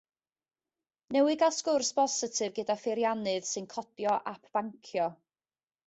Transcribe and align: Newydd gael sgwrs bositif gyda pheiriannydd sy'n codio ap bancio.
Newydd 1.15 1.43
gael 1.43 1.53
sgwrs 1.57 1.93
bositif 1.99 2.57
gyda 2.57 2.79
pheiriannydd 2.87 3.49
sy'n 3.53 3.71
codio 3.77 4.21
ap 4.37 4.53
bancio. 4.59 5.11